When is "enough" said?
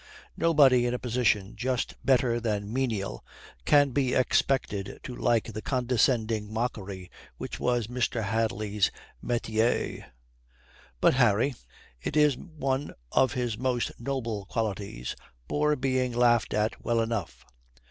16.99-17.45